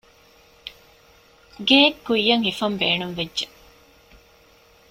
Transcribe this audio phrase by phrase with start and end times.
[1.67, 3.45] ގެއެއްކުއްޔަށް ހިފަން ބޭނުންވެއްޖެ